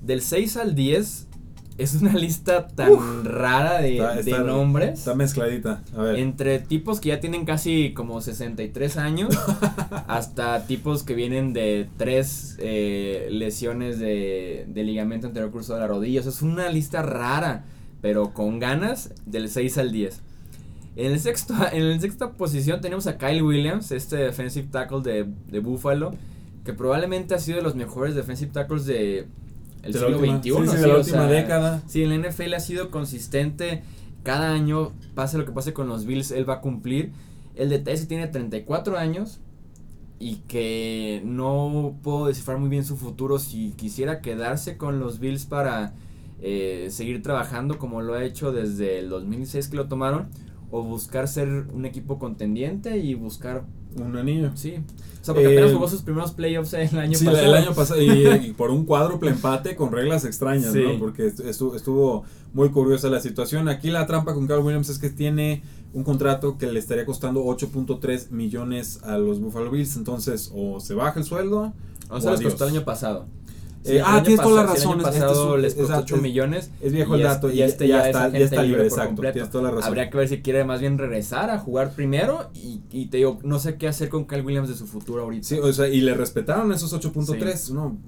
[0.00, 1.28] Del 6 al 10
[1.76, 4.98] es una lista tan rara de, Está- de nombres.
[5.00, 5.82] Está mezcladita.
[5.96, 6.18] A ver.
[6.20, 9.34] Entre tipos que ya tienen casi como 63 años
[10.06, 15.88] hasta tipos que vienen de tres eh, lesiones de, de ligamento anterior cruzado de la
[15.88, 16.20] rodilla.
[16.20, 17.64] O sea, es una lista rara,
[18.00, 20.20] pero con ganas del 6 al 10.
[20.96, 25.26] En el sexto, en la sexta posición tenemos a Kyle Williams, este defensive tackle de,
[25.50, 26.12] de Buffalo,
[26.64, 29.26] que probablemente ha sido de los mejores defensive tackles de
[29.84, 30.50] el De la siglo XXI.
[30.50, 31.82] sí, sí, de sí, la o última sea, década.
[31.86, 33.82] Sí, en la NFL ha sido consistente.
[34.22, 37.12] Cada año, pase lo que pase con los Bills, él va a cumplir.
[37.54, 39.40] El detalle es que tiene 34 años
[40.18, 45.44] y que no puedo descifrar muy bien su futuro si quisiera quedarse con los Bills
[45.44, 45.92] para
[46.40, 50.28] eh, seguir trabajando como lo ha hecho desde el 2006 que lo tomaron
[50.70, 53.64] o buscar ser un equipo contendiente y buscar,
[53.96, 54.50] Un anillo.
[54.54, 54.74] sí.
[55.22, 57.46] O sea, porque apenas Eh, jugó sus primeros playoffs el año sí, pasado.
[57.46, 58.08] el año pasado y,
[58.48, 60.82] y por un cuádruple empate con reglas extrañas, Sí.
[60.82, 60.98] ¿no?
[60.98, 63.68] Porque estu- estu- estuvo muy curiosa la situación.
[63.68, 65.62] Aquí la trampa con Carl Williams es que tiene
[65.94, 70.92] un contrato que le estaría costando 8.3 millones a los Buffalo Bills, entonces o se
[70.92, 71.72] baja el sueldo.
[72.10, 73.24] O sea, les costó el año pasado.
[73.86, 76.04] Eh, ah, tienes toda la sí, razón, El año este es pasado les costó exacto,
[76.04, 76.70] 8 es- millones.
[76.80, 79.06] Es viejo el dato y este ya, ya es está, agente ya está libre, exacto.
[79.08, 79.32] completo.
[79.34, 79.88] Tienes toda la razón.
[79.88, 82.48] Habría que ver si quiere más bien regresar a jugar primero.
[82.54, 85.46] Y, y te digo, no sé qué hacer con Kyle Williams de su futuro ahorita.
[85.46, 87.98] Sí, o sea, y le respetaron esos 8.3, ¿no?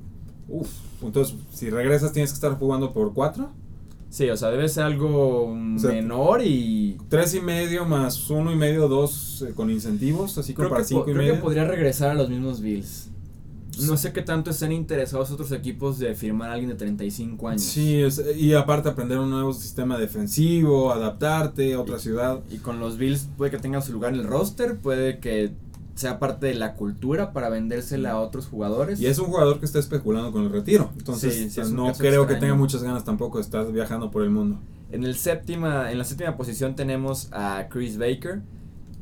[0.48, 0.68] Uf,
[1.02, 3.50] entonces si regresas tienes que estar jugando por 4.
[4.08, 6.96] Sí, o sea, debe ser algo sea, menor y.
[7.10, 10.84] Tres y medio más uno y medio, dos eh, con incentivos, así como Creo, para
[10.84, 11.34] cinco y creo medio.
[11.34, 13.10] que podría regresar a los mismos Bills.
[13.82, 17.62] No sé qué tanto estén interesados otros equipos de firmar a alguien de 35 años.
[17.62, 22.40] Sí, es- y aparte aprender un nuevo sistema defensivo, adaptarte a otra ciudad.
[22.50, 25.52] Y con los Bills puede que tenga su lugar en el roster, puede que
[25.94, 29.00] sea parte de la cultura para vendérsela a otros jugadores.
[29.00, 30.90] Y es un jugador que está especulando con el retiro.
[30.98, 34.30] Entonces, Sí, sí, no creo que tenga muchas ganas tampoco de estar viajando por el
[34.30, 34.58] mundo.
[34.92, 38.42] En, el séptima, en la séptima posición tenemos a Chris Baker,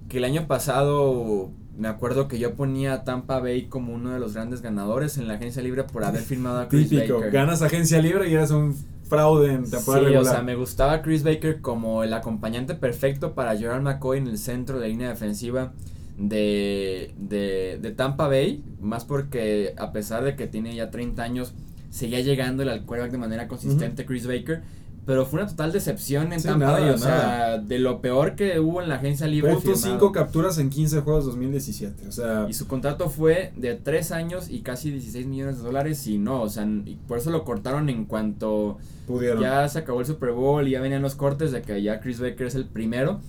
[0.09, 4.21] que el año pasado me acuerdo que yo ponía a Tampa Bay como uno de
[4.21, 7.31] los grandes ganadores en la agencia libre por haber firmado a Chris Típico, Baker.
[7.33, 8.75] ganas agencia libre y eres un
[9.09, 10.35] fraude en Sí, temporada o regular.
[10.35, 14.77] sea, me gustaba Chris Baker como el acompañante perfecto para Gerald McCoy en el centro
[14.77, 15.73] de la línea defensiva
[16.17, 21.55] de, de, de Tampa Bay, más porque a pesar de que tiene ya 30 años,
[21.91, 24.63] seguía llegando el al quarterback de manera consistente Chris Baker,
[25.07, 27.59] pero fue una total decepción en Sí, Tampa nada, Bay, o sea, nada.
[27.59, 29.53] de lo peor que hubo en la agencia libre.
[29.53, 29.99] Punto firmado.
[30.01, 32.09] 5 capturas en 15 juegos 2017.
[32.09, 36.07] O sea, Y su contrato fue de 3 años y casi 16 millones de dólares
[36.07, 39.43] y no, o sea, y por eso lo cortaron en cuanto pudieron.
[39.43, 42.21] ya se acabó el Super Bowl y ya venían los cortes de que ya Chris
[42.21, 43.21] Baker es el primero.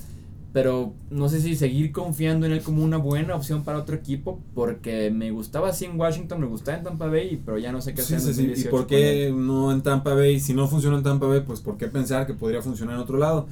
[0.56, 4.40] Pero no sé si seguir confiando en él como una buena opción para otro equipo.
[4.54, 7.94] Porque me gustaba así en Washington, me gustaba en Tampa Bay, pero ya no sé
[7.94, 8.42] qué hacer sí, en sí.
[8.42, 10.40] ¿Y 2018 por qué no en Tampa Bay?
[10.40, 13.18] Si no funciona en Tampa Bay, pues ¿por qué pensar que podría funcionar en otro
[13.18, 13.48] lado?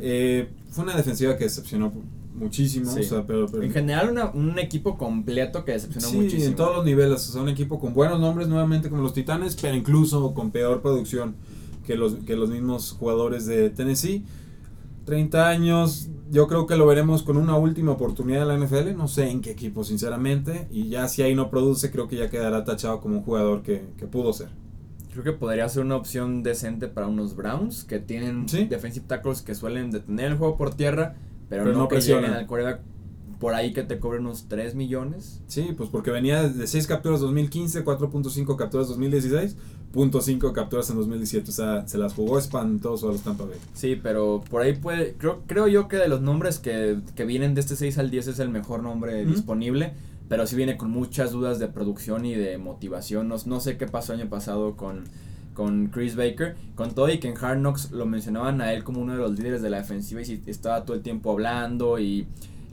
[0.00, 1.92] Eh, fue una defensiva que decepcionó
[2.36, 2.92] muchísimo.
[2.92, 3.00] Sí.
[3.00, 6.44] O sea, pero, pero- en general, una- un equipo completo que decepcionó sí, muchísimo.
[6.50, 7.28] en todos los niveles.
[7.28, 10.80] O sea, un equipo con buenos nombres nuevamente como los Titanes, pero incluso con peor
[10.80, 11.34] producción
[11.84, 14.24] que los, que los mismos jugadores de Tennessee.
[15.06, 19.08] 30 años, yo creo que lo veremos con una última oportunidad en la NFL, no
[19.08, 22.64] sé en qué equipo sinceramente, y ya si ahí no produce, creo que ya quedará
[22.64, 24.48] tachado como un jugador que, que pudo ser.
[25.12, 28.64] Creo que podría ser una opción decente para unos Browns que tienen Sí.
[28.66, 31.14] defensive tackles que suelen detener el juego por tierra,
[31.48, 32.80] pero, Pero no, no que lleguen al quarterback
[33.38, 35.42] por ahí que te cobren unos 3 millones.
[35.46, 39.56] Sí, pues porque venía de 6 capturas 2015, 4.5 capturas 2016,
[39.92, 43.58] .5 capturas en 2017, o sea, se las jugó espantoso a los Tampa Bay.
[43.74, 45.14] Sí, pero por ahí puede.
[45.14, 48.28] Creo, creo yo que de los nombres que, que vienen de este 6 al 10
[48.28, 49.94] es el mejor nombre disponible.
[50.28, 53.28] Pero sí viene con muchas dudas de producción y de motivación.
[53.28, 55.04] No, no sé qué pasó el año pasado con,
[55.54, 56.56] con Chris Baker.
[56.74, 59.38] Con todo y que en Hard Knocks lo mencionaban a él como uno de los
[59.38, 62.26] líderes de la defensiva y estaba todo el tiempo hablando y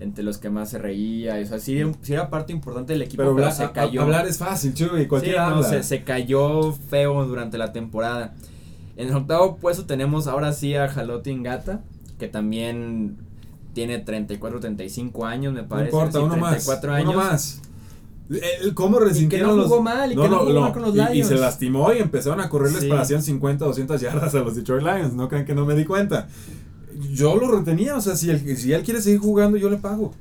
[0.04, 1.40] entre los que más se reía.
[1.40, 3.72] Y, o sea, sí, sí era parte importante del equipo, Pero, pero, habla- se a-
[3.72, 4.02] cayó.
[4.02, 5.70] hablar es fácil, Chuy, Sí, cualquiera no, habla.
[5.70, 8.34] se, se cayó feo durante la temporada.
[8.96, 11.82] En el octavo puesto tenemos ahora sí a Jalote Ingata,
[12.20, 13.18] que también
[13.74, 15.88] tiene 34, 35 años, me No parece.
[15.90, 16.52] importa, sí, uno más.
[16.66, 17.16] 34 Uno años.
[17.16, 17.62] más.
[18.30, 19.84] El- ¿Cómo resintieron no jugó los...
[19.84, 21.28] mal, y que no jugó mal con los y- y, Lions.
[21.28, 22.88] se lastimó y empezaron a correrles Sí.
[22.90, 25.14] para 150, 200 yardas a los Detroit Lions.
[25.14, 26.28] No crean que no me di cuenta.
[27.12, 30.14] Yo lo retenía, o sea, si él, si él quiere seguir jugando, yo le pago.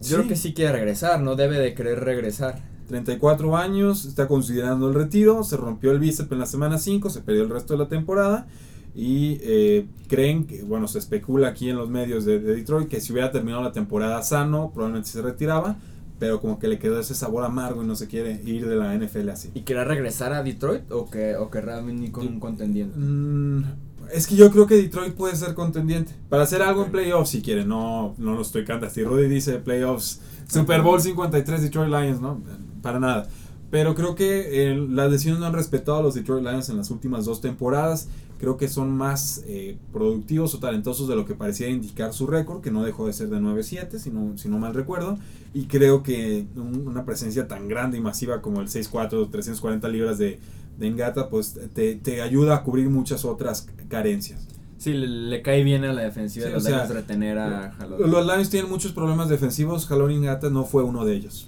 [0.00, 2.60] Yo creo que sí quiere regresar, no debe de querer regresar.
[2.88, 7.20] 34 años, está considerando el retiro, se rompió el bíceps en la semana 5, se
[7.20, 8.46] perdió el resto de la temporada
[8.94, 13.00] y eh, creen que, bueno, se especula aquí en los medios de, de, Detroit que
[13.00, 15.76] si hubiera terminado la temporada sano, probablemente se retiraba,
[16.18, 18.94] pero como que le quedó ese sabor amargo y no se quiere ir de la
[18.94, 19.50] NFL así.
[19.54, 22.98] ¿Y querrá regresar a Detroit o que, o querrá venir con un contendiente?
[22.98, 23.64] Mm,
[24.12, 26.12] es que yo creo que Detroit puede ser contendiente.
[26.28, 27.64] Para hacer algo en playoffs, si quiere.
[27.64, 28.94] No, no lo estoy cantando.
[28.94, 32.42] Si Rudy dice playoffs, Super Bowl 53 Detroit Lions, ¿no?
[32.82, 33.28] Para nada.
[33.70, 36.90] Pero creo que eh, las lesiones no han respetado a los Detroit Lions en las
[36.90, 38.08] últimas dos temporadas.
[38.38, 42.60] Creo que son más eh, productivos o talentosos de lo que parecía indicar su récord,
[42.60, 45.16] que no dejó de ser de 9-7, si no, si no mal recuerdo.
[45.54, 50.18] Y creo que un, una presencia tan grande y masiva como el 6-4, 340 libras
[50.18, 50.40] de,
[50.82, 54.46] de Engata, pues te, te, ayuda a cubrir muchas otras carencias.
[54.78, 58.10] Sí, le, le cae bien a la defensiva Sí, de los Lions retener a Jalón.
[58.10, 61.46] Los Lions tienen muchos problemas defensivos, Jalón Engata no fue uno de ellos.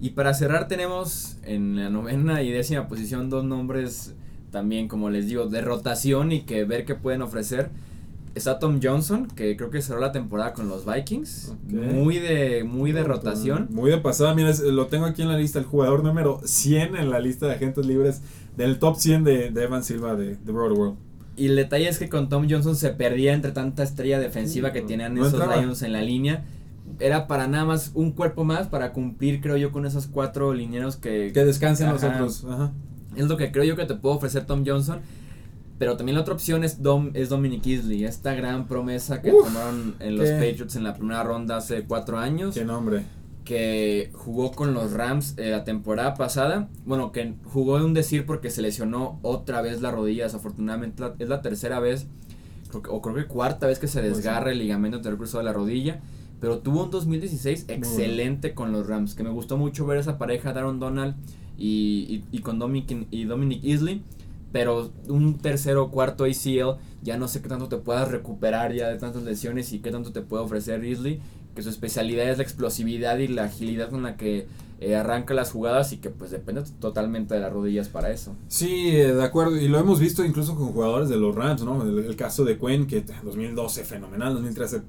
[0.00, 4.14] Y para cerrar tenemos en la novena y décima posición dos nombres
[4.50, 7.70] también, como les digo, de rotación y que ver qué pueden ofrecer.
[8.36, 11.52] Está Tom Johnson, que creo que cerró la temporada con los Vikings.
[11.68, 13.66] Muy de, muy de rotación.
[13.70, 17.10] Muy de pasada, mira, lo tengo aquí en la lista, el jugador número 100 en
[17.10, 18.22] la lista de agentes libres
[18.56, 20.96] del top 100 de, de Evan Silva de, de Road World.
[21.36, 24.82] Y el detalle es que con Tom Johnson se perdía entre tanta estrella defensiva que
[24.82, 25.60] tenían no esos entraba.
[25.60, 26.44] Lions en la línea.
[26.98, 30.96] Era para nada más un cuerpo más para cumplir, creo yo, con esos cuatro linieros
[30.96, 32.44] que, Que descansen los otros.
[32.44, 32.72] Ajá.
[33.16, 35.00] Es lo que creo yo que te puedo ofrecer Tom Johnson.
[35.78, 39.46] Pero también la otra opción es, Dom, es Dominic Easley, esta gran promesa que Uf,
[39.46, 42.54] tomaron en los Patriots en la primera ronda hace cuatro años.
[42.54, 43.02] Qué nombre.
[43.44, 46.68] Que jugó con los Rams eh, la temporada pasada.
[46.84, 50.24] Bueno, que jugó de un decir porque se lesionó otra vez la rodilla.
[50.24, 52.06] Desafortunadamente la- es la tercera vez,
[52.68, 55.38] creo que- o creo que cuarta vez que se Pues desgarra el ligamento anterior cruzado
[55.38, 56.00] de la rodilla.
[56.40, 57.84] Pero tuvo un 2016 bueno.
[57.84, 59.14] excelente con los Rams.
[59.14, 61.14] Que me gustó mucho ver esa pareja, Darren Donald
[61.58, 64.02] y, y, y con Dominic, y Dominic Easley.
[64.52, 68.88] Pero un tercero o cuarto ACL, ya no sé qué tanto te puedas recuperar ya
[68.88, 71.20] de tantas lesiones y qué tanto te puede ofrecer Easley.
[71.54, 74.46] Que su especialidad es la explosividad y la agilidad con la que
[74.82, 78.34] eh, arranca las jugadas y que pues depende totalmente de las rodillas para eso.
[78.48, 79.58] Sí, eh, de acuerdo.
[79.58, 81.82] Y lo hemos visto incluso con jugadores de los Rams, ¿no?
[81.82, 84.80] El, caso de Quinn, que 2012 fenomenal, 2013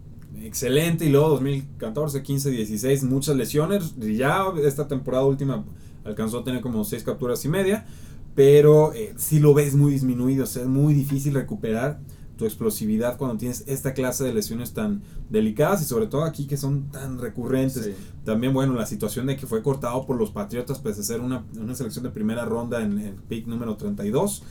[0.43, 3.95] excelente, y luego 2014, 15, 16, muchas lesiones.
[4.01, 5.65] Y ya esta temporada última
[6.05, 7.85] alcanzó a tener como 6 capturas y media,
[8.33, 11.99] pero eh, sí lo ves muy disminuido, es muy difícil recuperar
[12.41, 16.57] tu explosividad cuando tienes esta clase de lesiones tan delicadas y sobre todo aquí que
[16.57, 17.85] son tan recurrentes.
[17.85, 17.93] Sí.
[18.25, 21.45] También, bueno, la situación de que fue cortado por los Patriotas, pese a ser una,
[21.55, 24.41] una selección de primera ronda en el pick número 32.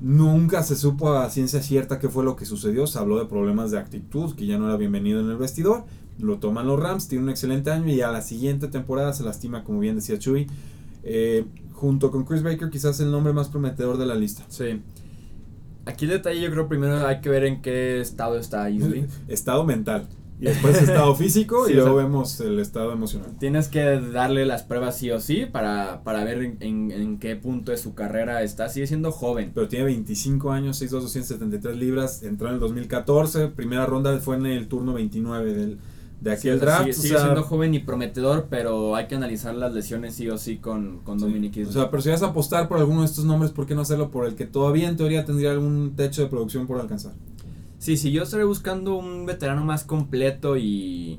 [0.00, 2.86] Nunca se supo a ciencia cierta qué fue lo que sucedió.
[2.86, 5.84] Se habló de problemas de actitud, que ya no era bienvenido en el vestidor.
[6.20, 9.64] Lo toman los Rams, tiene un excelente año y a la siguiente temporada se lastima,
[9.64, 10.46] como bien decía Chuy.
[11.02, 14.44] Eh, junto con Chris Baker, quizás el nombre más prometedor de la lista.
[14.48, 14.80] Sí.
[15.86, 19.06] Aquí el detalle yo creo primero hay que ver en qué estado está Easley.
[19.28, 20.06] Estado mental.
[20.40, 23.30] Y después estado físico Sí, y luego o sea- vemos el estado emocional.
[23.38, 27.36] Tienes que darle las pruebas sí o sí para, para ver en, en- en qué
[27.36, 28.68] punto de su carrera está.
[28.68, 29.52] Sigue siendo joven.
[29.54, 34.46] pero tiene 25 años, 6'2", 273 libras, entró en el 2014, primera ronda fue en
[34.46, 35.78] el turno 29 del,
[36.22, 36.80] de Sí, aquel o sea, draft.
[36.84, 40.28] sigue, o sigue sea, siendo joven y prometedor, pero hay que analizar las lesiones sí
[40.30, 41.26] o sí con, con sí.
[41.26, 41.66] Dominic.
[41.68, 43.80] O sea, pero si vas a apostar por alguno de estos nombres, ¿por qué no
[43.82, 47.12] hacerlo por el que todavía en teoría tendría algún techo de producción por alcanzar?
[47.78, 51.18] Sí, sí, yo estaré buscando un veterano más completo y,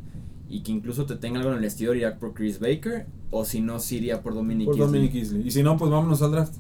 [0.50, 3.06] y que incluso te tenga algo en el vestidor, iría por Chris Baker.
[3.36, 4.88] O si no, sí iría por Dominic Por Easley.
[5.10, 5.48] Dominic Easley.
[5.48, 6.54] Y si no, pues vámonos al draft.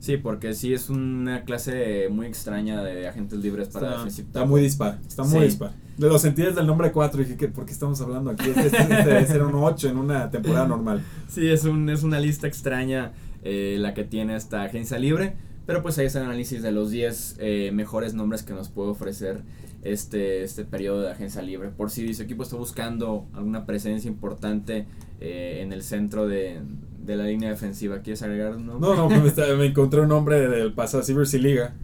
[0.00, 4.60] Sí, porque sí es una clase muy extraña de agentes libres para Está, está muy
[4.62, 5.44] dispar, está muy Sí.
[5.46, 5.72] dispar.
[5.96, 8.48] De los sentidos del nombre 4, dije, que ¿por qué estamos hablando aquí?
[8.48, 11.02] Este, este debe ser un 8 en una temporada normal.
[11.28, 15.34] Sí, es, un, es una lista extraña eh, la que tiene esta agencia libre.
[15.66, 18.88] Pero pues ahí es el análisis de los 10 eh, mejores nombres que nos puede
[18.88, 19.42] ofrecer
[19.82, 21.68] este, este periodo de agencia libre.
[21.68, 24.86] Por si su equipo está buscando alguna presencia importante
[25.20, 26.60] eh, en el centro de,
[27.08, 27.98] de la línea defensiva.
[28.02, 28.88] ¿Quieres agregar un nombre?
[28.88, 31.74] No, no, me, está- me encontré un nombre del pasado Silver Liga.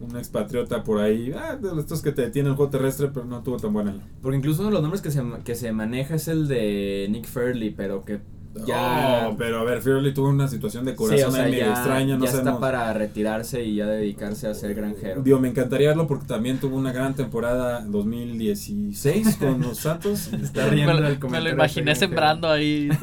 [0.00, 1.30] Un expatriota por ahí.
[1.36, 4.00] Ah, de estos que te detienen el juego terrestre, pero no tuvo tan buen año.
[4.22, 7.26] Porque incluso uno de los nombres que se, que se maneja es el de Nick
[7.26, 8.20] Fairley, pero que
[8.66, 9.28] ya...
[9.30, 11.66] Oh, pero a ver, Fairley tuvo una situación de Sí, corazón o sea, ahí medio
[11.66, 12.16] ya, extraña.
[12.16, 15.22] No ya está para retirarse y ya dedicarse a ser granjero.
[15.22, 20.32] Digo, me encantaría verlo porque también tuvo una gran temporada 2016 con los Santos.
[20.32, 22.88] Está Me, riendo me comentario lo imaginé sembrando ahí.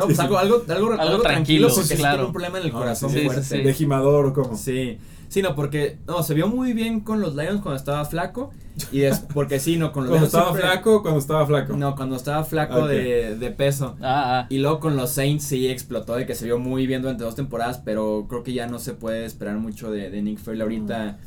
[0.00, 2.14] No, pues algo, algo, algo, algo, tranquilo, tranquilo, porque sí, claro.
[2.16, 3.42] tiene un problema en el No, corazón sí, sí, fuerte.
[3.44, 3.58] sí.
[3.62, 4.56] ¿De gimador o cómo?
[4.56, 8.50] Sí, Sí, no, porque no, se vio muy bien con los Lions cuando estaba flaco.
[8.90, 10.34] Y es porque sí, no, con los ¿Cuando Lions.
[10.34, 11.76] estaba siempre- flaco o cuando estaba flaco?
[11.76, 13.94] No, cuando estaba flaco de, de peso.
[14.02, 14.46] Ah, ah.
[14.50, 17.36] Y luego con los Saints sí explotó de que se vio muy bien durante dos
[17.36, 21.18] temporadas, pero creo que ya no se puede esperar mucho de, de Nick Fairley ahorita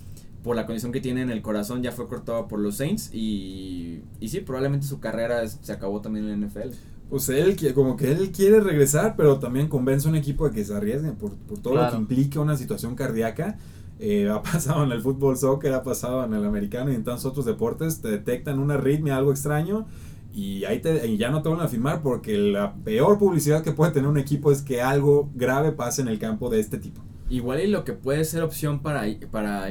[0.44, 4.02] por la condición que tiene en el corazón, ya fue cortado por los Saints y,
[4.20, 6.72] y sí, probablemente su carrera es- se acabó también en la NFL.
[7.14, 10.56] Pues él, qui- como que él quiere regresar, pero también convence a un equipo de
[10.56, 13.60] que se arriesgue por, por todo lo que implica una situación cardíaca.
[14.00, 17.26] Eh, ha pasado en el fútbol soccer, ha pasado en el americano y en tantos
[17.26, 18.02] otros deportes.
[18.02, 19.86] Te detectan una arritmia, algo extraño,
[20.34, 23.74] y ahí te, y ya no te van a firmar porque la peor publicidad que
[23.74, 27.00] puede tener un equipo es que algo grave pase en el campo de este tipo.
[27.30, 29.68] Igual y lo que puede ser opción para, para,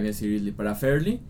[0.57, 1.21] para Fairley,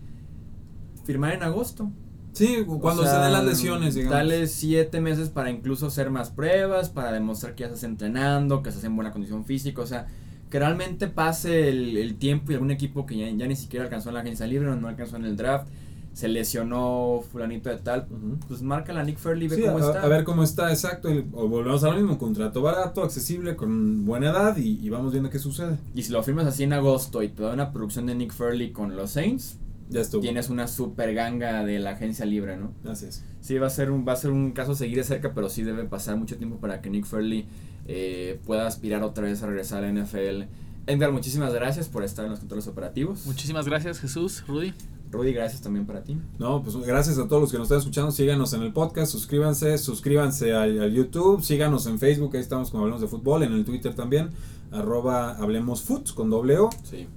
[1.05, 1.89] firmar en agosto.
[2.33, 4.17] Sí, cuando O sea, se den las lesiones, digamos.
[4.17, 8.69] Dale siete meses para incluso hacer más pruebas, para demostrar que ya estás entrenando, que
[8.69, 10.07] estás en buena condición física, o sea,
[10.49, 14.09] que realmente pase el, el tiempo y algún equipo que ya, ya ni siquiera alcanzó
[14.09, 15.67] en la agencia libre o no alcanzó en el draft,
[16.13, 18.37] se lesionó fulanito de tal, Ujú.
[18.47, 20.03] pues marca la Nick Fairley ve Sí, cómo a, está.
[20.03, 21.09] a ver cómo está, exacto.
[21.33, 25.29] o volvemos a lo mismo, contrato barato, accesible, con buena edad y, y vamos viendo
[25.31, 25.77] qué sucede.
[25.95, 28.71] Y si lo firmas así en agosto y te da una producción de Nick Fairley
[28.71, 29.57] con los Saints,
[29.93, 30.21] Ya estuvo.
[30.21, 32.73] tienes una super ganga de la agencia libre, ¿no?
[32.89, 33.23] Así es.
[33.41, 35.49] Sí, va a ser un, va a ser un caso a seguir de cerca, pero
[35.49, 37.45] sí debe pasar mucho tiempo para que Nick Fairley
[37.87, 40.43] eh, pueda aspirar otra vez a regresar a la NFL.
[40.87, 43.25] Edgar, muchísimas gracias por estar en los controles operativos.
[43.25, 44.73] Muchísimas gracias, Jesús, Rudy.
[45.11, 46.17] Rudy, gracias también para ti.
[46.39, 48.11] No, pues gracias a todos los que nos están escuchando.
[48.11, 52.83] Síganos en el podcast, suscríbanse, suscríbanse al, al YouTube, síganos en Facebook, ahí estamos como
[52.83, 54.31] Hablemos de Fútbol, en el Twitter también,
[54.71, 56.69] arroba Hablemos Foots con doble O.
[56.83, 57.07] Sí.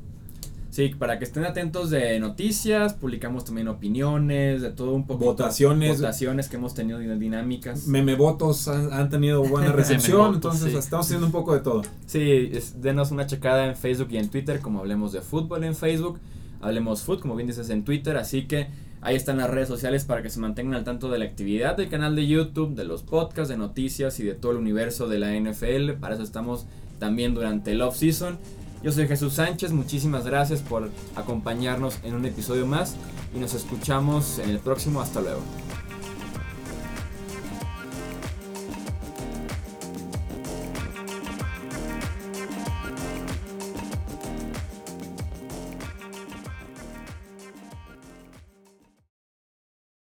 [0.77, 5.25] Sí, para que estén atentos de noticias, publicamos también opiniones, de todo un poco.
[5.25, 5.97] Votaciones.
[5.97, 7.87] Votaciones que hemos tenido din- dinámicas.
[7.87, 10.77] Meme votos han, han tenido buena recepción, entonces sí.
[10.77, 11.81] estamos haciendo un poco de todo.
[12.05, 15.75] Sí, es- denos una checada en Facebook y en Twitter, como hablemos de fútbol en
[15.75, 16.21] Facebook,
[16.61, 18.67] hablemos foot, como bien dices en Twitter, así que
[19.01, 21.89] ahí están las redes sociales para que se mantengan al tanto de la actividad del
[21.89, 25.33] canal de YouTube, de los podcasts, de noticias y de todo el universo de la
[25.35, 26.67] NFL, para eso estamos
[26.99, 28.37] también durante el off season.
[28.87, 32.94] Yo soy Jesús Sánchez, muchísimas gracias por acompañarnos en un episodio más
[33.35, 35.40] y nos escuchamos en el próximo, hasta luego.